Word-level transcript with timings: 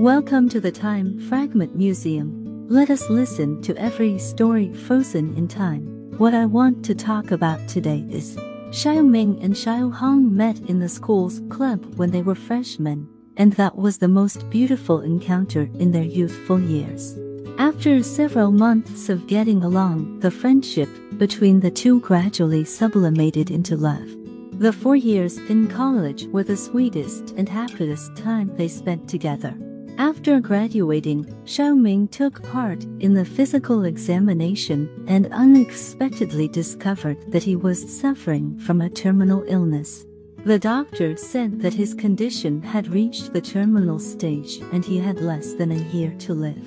Welcome 0.00 0.48
to 0.48 0.62
the 0.62 0.72
Time 0.72 1.18
Fragment 1.28 1.76
Museum. 1.76 2.66
Let 2.70 2.88
us 2.88 3.10
listen 3.10 3.60
to 3.60 3.76
every 3.76 4.18
story 4.18 4.72
frozen 4.72 5.36
in 5.36 5.46
time. 5.46 5.82
What 6.16 6.32
I 6.32 6.46
want 6.46 6.82
to 6.86 6.94
talk 6.94 7.32
about 7.32 7.68
today 7.68 8.06
is 8.08 8.34
Xiao 8.70 9.06
Ming 9.06 9.38
and 9.42 9.52
Xiao 9.52 9.92
Hong 9.92 10.34
met 10.34 10.58
in 10.60 10.78
the 10.78 10.88
school's 10.88 11.42
club 11.50 11.84
when 11.96 12.12
they 12.12 12.22
were 12.22 12.34
freshmen, 12.34 13.10
and 13.36 13.52
that 13.52 13.76
was 13.76 13.98
the 13.98 14.08
most 14.08 14.48
beautiful 14.48 15.02
encounter 15.02 15.68
in 15.74 15.92
their 15.92 16.02
youthful 16.02 16.58
years. 16.58 17.18
After 17.58 18.02
several 18.02 18.52
months 18.52 19.10
of 19.10 19.26
getting 19.26 19.62
along, 19.62 20.20
the 20.20 20.30
friendship 20.30 20.88
between 21.18 21.60
the 21.60 21.70
two 21.70 22.00
gradually 22.00 22.64
sublimated 22.64 23.50
into 23.50 23.76
love. 23.76 24.08
The 24.52 24.72
four 24.72 24.96
years 24.96 25.36
in 25.36 25.68
college 25.68 26.24
were 26.28 26.44
the 26.44 26.56
sweetest 26.56 27.34
and 27.36 27.46
happiest 27.46 28.16
time 28.16 28.56
they 28.56 28.68
spent 28.68 29.06
together. 29.06 29.54
After 29.98 30.40
graduating, 30.40 31.24
Xiao 31.44 31.78
Ming 31.78 32.08
took 32.08 32.42
part 32.42 32.84
in 33.00 33.14
the 33.14 33.24
physical 33.24 33.84
examination 33.84 35.04
and 35.06 35.32
unexpectedly 35.32 36.48
discovered 36.48 37.30
that 37.30 37.42
he 37.42 37.56
was 37.56 38.00
suffering 38.00 38.58
from 38.58 38.80
a 38.80 38.90
terminal 38.90 39.44
illness. 39.46 40.06
The 40.44 40.58
doctor 40.58 41.16
said 41.16 41.60
that 41.60 41.74
his 41.74 41.92
condition 41.92 42.62
had 42.62 42.88
reached 42.88 43.32
the 43.32 43.42
terminal 43.42 43.98
stage 43.98 44.60
and 44.72 44.84
he 44.84 44.98
had 44.98 45.20
less 45.20 45.52
than 45.54 45.72
a 45.72 45.88
year 45.92 46.14
to 46.20 46.34
live. 46.34 46.66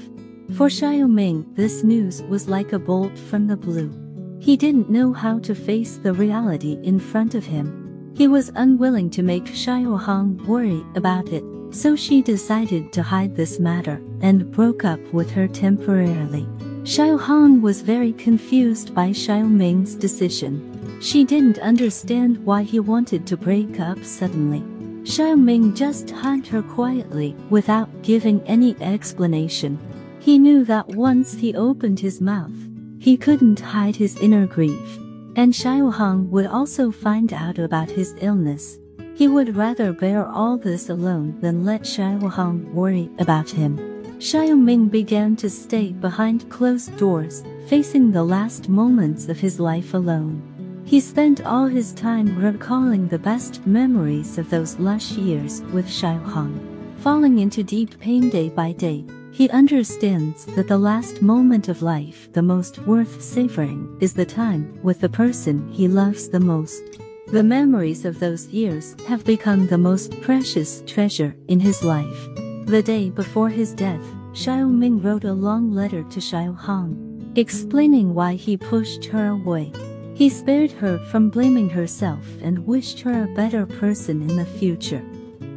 For 0.56 0.68
Xiao 0.68 1.10
Ming, 1.10 1.46
this 1.54 1.84
news 1.84 2.22
was 2.24 2.48
like 2.48 2.74
a 2.74 2.80
bolt 2.80 3.18
from 3.18 3.48
the 3.48 3.58
blue. 3.58 3.92
He 4.40 4.56
didn't 4.58 4.90
know 4.90 5.12
how 5.14 5.40
to 5.40 5.56
face 5.56 5.98
the 5.98 6.14
reality 6.14 6.78
in 6.84 7.00
front 7.00 7.34
of 7.34 7.46
him. 7.46 8.12
He 8.16 8.28
was 8.28 8.52
unwilling 8.56 9.10
to 9.12 9.24
make 9.24 9.46
Xiao 9.46 10.00
Hong 10.00 10.38
worry 10.46 10.86
about 10.96 11.30
it 11.30 11.44
so 11.74 11.96
she 11.96 12.22
decided 12.22 12.94
to 12.94 13.04
hide 13.04 13.36
this 13.36 13.60
matter 13.60 14.02
and 14.22 14.52
broke 14.52 14.86
up 14.86 15.00
with 15.12 15.30
her 15.32 15.48
temporarily. 15.48 16.46
Xiao 16.84 17.20
Hong 17.20 17.62
was 17.62 17.82
very 17.82 18.14
confused 18.14 18.94
by 18.94 19.10
Xiao 19.10 19.50
Ming's 19.50 19.96
decision. 19.96 21.00
She 21.02 21.24
didn't 21.24 21.60
understand 21.60 22.38
why 22.46 22.64
he 22.64 22.80
wanted 22.80 23.26
to 23.28 23.38
break 23.38 23.80
up 23.80 24.04
suddenly. 24.04 24.62
Xiao 25.04 25.38
Ming 25.38 25.74
just 25.74 26.10
hugged 26.10 26.48
her 26.48 26.62
quietly 26.62 27.36
without 27.50 27.90
giving 28.04 28.42
any 28.44 28.76
explanation. 28.82 29.80
He 30.20 30.40
knew 30.40 30.64
that 30.66 30.88
once 30.88 31.34
he 31.34 31.56
opened 31.56 32.00
his 32.00 32.22
mouth, 32.22 32.56
he 33.00 33.18
couldn't 33.18 33.60
hide 33.60 33.98
his 33.98 34.16
inner 34.18 34.46
grief. 34.46 34.98
And 35.36 35.52
Xiao 35.52 35.92
Hong 35.92 36.30
would 36.32 36.46
also 36.46 36.92
find 36.92 37.34
out 37.34 37.58
about 37.58 37.90
his 37.90 38.16
illness. 38.22 38.78
He 39.16 39.28
would 39.28 39.56
rather 39.56 39.94
bear 39.94 40.26
all 40.26 40.58
this 40.58 40.90
alone 40.90 41.40
than 41.40 41.64
let 41.64 41.88
Hong 41.88 42.74
worry 42.74 43.10
about 43.20 43.50
him. 43.50 43.78
Xiao 44.18 44.58
Ming 44.60 44.88
began 44.88 45.36
to 45.36 45.50
stay 45.50 45.92
behind 45.92 46.50
closed 46.50 46.98
doors, 46.98 47.44
facing 47.68 48.12
the 48.12 48.24
last 48.24 48.70
moments 48.70 49.30
of 49.30 49.40
his 49.40 49.60
life 49.60 49.94
alone. 49.94 50.42
He 50.86 51.00
spent 51.00 51.46
all 51.46 51.68
his 51.68 51.94
time 51.94 52.38
recalling 52.38 53.08
the 53.08 53.20
best 53.20 53.66
memories 53.68 54.38
of 54.38 54.50
those 54.50 54.80
lush 54.80 55.12
years 55.12 55.62
with 55.74 55.88
Hong. 56.04 56.60
Falling 56.98 57.40
into 57.40 57.64
deep 57.64 58.00
pain 58.00 58.30
day 58.30 58.50
by 58.50 58.72
day, 58.72 59.06
he 59.32 59.50
understands 59.50 60.46
that 60.56 60.68
the 60.68 60.78
last 60.78 61.22
moment 61.22 61.68
of 61.68 61.82
life, 61.82 62.32
the 62.34 62.42
most 62.42 62.80
worth 62.88 63.22
savoring, 63.22 63.98
is 64.00 64.14
the 64.14 64.26
time 64.26 64.80
with 64.84 65.02
the 65.02 65.10
person 65.10 65.68
he 65.70 65.88
loves 65.88 66.30
the 66.30 66.40
most. 66.40 66.93
The 67.28 67.44
memories 67.44 68.06
of 68.06 68.20
those 68.20 68.48
years 68.48 68.96
have 69.08 69.26
become 69.26 69.66
the 69.66 69.78
most 69.78 70.22
precious 70.22 70.84
treasure 70.86 71.36
in 71.48 71.60
his 71.60 71.84
life. 71.84 72.28
The 72.66 72.84
day 72.84 73.10
before 73.10 73.50
his 73.50 73.74
death, 73.74 74.04
Xiao 74.34 74.70
Ming 74.70 75.02
wrote 75.02 75.24
a 75.24 75.34
long 75.34 75.72
letter 75.72 76.04
to 76.04 76.20
Xiao 76.20 76.56
Hong, 76.56 77.34
explaining 77.36 78.14
why 78.14 78.36
he 78.36 78.58
pushed 78.58 79.06
her 79.06 79.30
away. 79.30 79.72
He 80.14 80.30
spared 80.30 80.72
her 80.74 81.00
from 81.10 81.30
blaming 81.30 81.70
herself 81.70 82.24
and 82.42 82.68
wished 82.68 83.00
her 83.00 83.24
a 83.24 83.36
better 83.36 83.66
person 83.66 84.30
in 84.30 84.36
the 84.36 84.46
future. 84.46 85.04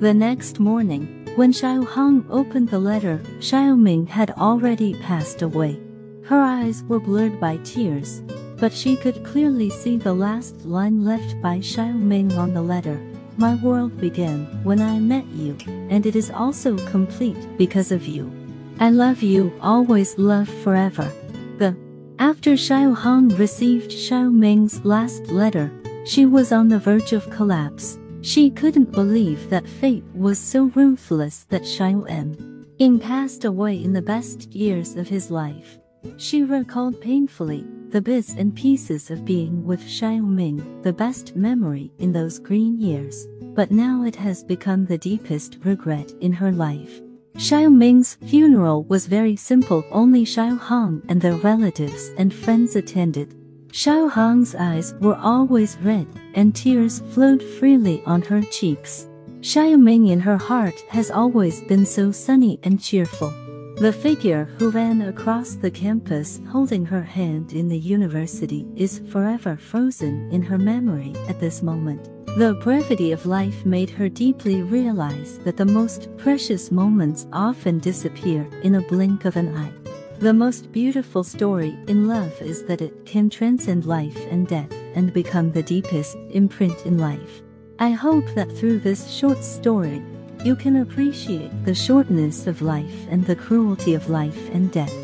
The 0.00 0.14
next 0.14 0.58
morning, 0.60 1.28
when 1.36 1.52
Xiao 1.52 1.84
Hong 1.84 2.24
opened 2.30 2.70
the 2.70 2.78
letter, 2.78 3.20
Xiao 3.40 3.78
Ming 3.78 4.06
had 4.06 4.30
already 4.30 4.94
passed 4.94 5.42
away. 5.42 5.78
Her 6.22 6.40
eyes 6.40 6.84
were 6.84 7.00
blurred 7.00 7.38
by 7.38 7.58
tears, 7.58 8.22
but 8.58 8.72
she 8.72 8.96
could 8.96 9.24
clearly 9.24 9.70
see 9.70 9.96
the 9.96 10.12
last 10.12 10.64
line 10.64 11.04
left 11.04 11.40
by 11.42 11.58
Xiao 11.58 11.94
Ming 11.94 12.32
on 12.32 12.54
the 12.54 12.62
letter. 12.62 13.00
My 13.36 13.54
world 13.56 14.00
began 14.00 14.46
when 14.64 14.80
I 14.80 14.98
met 14.98 15.26
you, 15.26 15.56
and 15.90 16.06
it 16.06 16.16
is 16.16 16.30
also 16.30 16.78
complete 16.88 17.58
because 17.58 17.92
of 17.92 18.06
you. 18.06 18.32
I 18.80 18.90
love 18.90 19.22
you, 19.22 19.52
always 19.60 20.18
love 20.18 20.48
forever. 20.48 21.10
The 21.58 21.76
after 22.18 22.52
Xiao 22.52 22.96
Hong 22.96 23.28
received 23.36 23.90
Xiao 23.90 24.32
Ming's 24.32 24.84
last 24.84 25.26
letter, 25.26 25.70
she 26.06 26.24
was 26.24 26.50
on 26.50 26.68
the 26.68 26.78
verge 26.78 27.12
of 27.12 27.28
collapse. 27.30 27.98
She 28.22 28.50
couldn't 28.50 28.92
believe 28.92 29.50
that 29.50 29.68
fate 29.68 30.04
was 30.14 30.38
so 30.38 30.64
ruthless 30.74 31.44
that 31.50 31.62
Xiao 31.62 32.06
Ming 32.78 32.98
passed 32.98 33.44
away 33.44 33.82
in 33.82 33.92
the 33.92 34.02
best 34.02 34.52
years 34.52 34.96
of 34.96 35.08
his 35.08 35.30
life. 35.30 35.78
She 36.16 36.42
recalled 36.42 37.00
painfully 37.00 37.66
the 37.90 38.00
bits 38.00 38.34
and 38.34 38.54
pieces 38.54 39.10
of 39.10 39.24
being 39.24 39.64
with 39.64 39.80
Xiao 39.80 40.26
Ming, 40.26 40.82
the 40.82 40.92
best 40.92 41.36
memory 41.36 41.92
in 41.98 42.12
those 42.12 42.38
green 42.38 42.80
years, 42.80 43.26
but 43.54 43.70
now 43.70 44.02
it 44.02 44.16
has 44.16 44.42
become 44.42 44.84
the 44.84 44.98
deepest 44.98 45.58
regret 45.64 46.12
in 46.20 46.32
her 46.32 46.52
life. 46.52 47.00
Xiao 47.36 47.72
Ming's 47.72 48.14
funeral 48.26 48.84
was 48.84 49.06
very 49.06 49.36
simple, 49.36 49.84
only 49.92 50.24
Xiao 50.24 50.58
Hong 50.58 51.02
and 51.08 51.20
their 51.20 51.36
relatives 51.36 52.10
and 52.18 52.34
friends 52.34 52.76
attended. 52.76 53.34
Xiao 53.68 54.10
Hong's 54.10 54.54
eyes 54.54 54.94
were 55.00 55.16
always 55.16 55.76
red, 55.82 56.06
and 56.34 56.54
tears 56.54 57.00
flowed 57.10 57.42
freely 57.42 58.02
on 58.06 58.22
her 58.22 58.42
cheeks. 58.42 59.06
Xiao 59.40 59.78
Ming 59.80 60.08
in 60.08 60.20
her 60.20 60.38
heart 60.38 60.80
has 60.88 61.10
always 61.10 61.60
been 61.62 61.86
so 61.86 62.10
sunny 62.10 62.58
and 62.62 62.80
cheerful. 62.80 63.32
The 63.78 63.92
figure 63.92 64.48
who 64.58 64.70
ran 64.70 65.02
across 65.02 65.54
the 65.54 65.70
campus 65.70 66.40
holding 66.48 66.86
her 66.86 67.02
hand 67.02 67.52
in 67.52 67.68
the 67.68 67.76
university 67.76 68.66
is 68.74 69.02
forever 69.10 69.54
frozen 69.58 70.30
in 70.32 70.40
her 70.40 70.56
memory 70.56 71.12
at 71.28 71.40
this 71.40 71.62
moment. 71.62 72.08
The 72.38 72.58
brevity 72.62 73.12
of 73.12 73.26
life 73.26 73.66
made 73.66 73.90
her 73.90 74.08
deeply 74.08 74.62
realize 74.62 75.38
that 75.40 75.58
the 75.58 75.66
most 75.66 76.08
precious 76.16 76.70
moments 76.70 77.26
often 77.34 77.78
disappear 77.78 78.48
in 78.62 78.76
a 78.76 78.80
blink 78.80 79.26
of 79.26 79.36
an 79.36 79.54
eye. 79.54 79.72
The 80.20 80.32
most 80.32 80.72
beautiful 80.72 81.22
story 81.22 81.78
in 81.86 82.08
love 82.08 82.32
is 82.40 82.64
that 82.64 82.80
it 82.80 83.04
can 83.04 83.28
transcend 83.28 83.84
life 83.84 84.16
and 84.30 84.48
death 84.48 84.72
and 84.94 85.12
become 85.12 85.52
the 85.52 85.62
deepest 85.62 86.16
imprint 86.30 86.86
in 86.86 86.96
life. 86.96 87.42
I 87.78 87.90
hope 87.90 88.24
that 88.36 88.50
through 88.56 88.78
this 88.78 89.10
short 89.10 89.44
story, 89.44 90.02
you 90.46 90.54
can 90.54 90.76
appreciate 90.76 91.50
the 91.64 91.74
shortness 91.74 92.46
of 92.46 92.62
life 92.62 93.08
and 93.10 93.26
the 93.26 93.34
cruelty 93.34 93.94
of 93.94 94.08
life 94.08 94.48
and 94.54 94.70
death. 94.70 94.94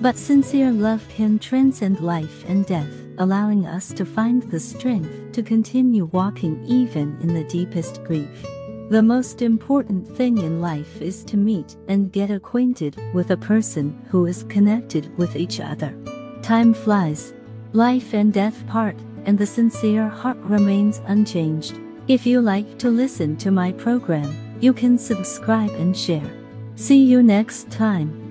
But 0.00 0.16
sincere 0.16 0.72
love 0.72 1.06
can 1.08 1.38
transcend 1.38 2.00
life 2.00 2.44
and 2.48 2.66
death, 2.66 2.92
allowing 3.18 3.66
us 3.66 3.92
to 3.92 4.04
find 4.04 4.42
the 4.42 4.58
strength 4.58 5.30
to 5.30 5.44
continue 5.44 6.06
walking 6.06 6.64
even 6.66 7.16
in 7.20 7.32
the 7.32 7.44
deepest 7.44 8.02
grief. 8.02 8.44
The 8.90 9.00
most 9.00 9.42
important 9.42 10.08
thing 10.16 10.38
in 10.38 10.60
life 10.60 11.00
is 11.00 11.22
to 11.26 11.36
meet 11.36 11.76
and 11.86 12.10
get 12.10 12.32
acquainted 12.32 12.96
with 13.14 13.30
a 13.30 13.36
person 13.36 13.96
who 14.08 14.26
is 14.26 14.42
connected 14.48 15.16
with 15.16 15.36
each 15.36 15.60
other. 15.60 15.94
Time 16.42 16.74
flies, 16.74 17.32
life 17.72 18.12
and 18.12 18.32
death 18.32 18.66
part, 18.66 18.96
and 19.24 19.38
the 19.38 19.46
sincere 19.46 20.08
heart 20.08 20.38
remains 20.38 21.00
unchanged. 21.06 21.78
If 22.08 22.26
you 22.26 22.40
like 22.40 22.76
to 22.78 22.90
listen 22.90 23.36
to 23.36 23.52
my 23.52 23.70
program, 23.70 24.49
you 24.60 24.72
can 24.72 24.98
subscribe 24.98 25.70
and 25.70 25.96
share. 25.96 26.30
See 26.76 27.02
you 27.02 27.22
next 27.22 27.70
time. 27.70 28.29